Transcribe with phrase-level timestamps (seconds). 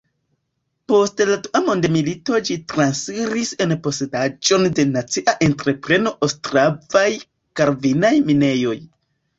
[0.91, 8.79] Post la dua mondmilito ĝi transiris en posedaĵon de nacia entrepreno Ostravaj-karvinaj minejoj.